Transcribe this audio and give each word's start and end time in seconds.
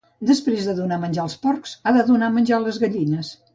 Després 0.27 0.69
de 0.69 0.73
donar 0.79 0.97
menjar 1.03 1.21
als 1.27 1.37
porcs, 1.45 1.75
ha 1.91 1.95
de 1.99 2.07
donar 2.11 2.33
menjar 2.41 2.59
a 2.61 2.63
les 2.67 2.83
gallines. 2.87 3.35